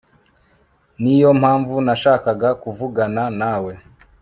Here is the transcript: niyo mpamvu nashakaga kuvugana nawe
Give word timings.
niyo 1.01 1.29
mpamvu 1.41 1.75
nashakaga 1.87 2.49
kuvugana 2.61 3.23
nawe 3.39 3.73